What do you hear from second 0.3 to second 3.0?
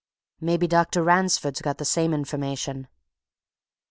"Maybe Dr. Ransford's got the same information."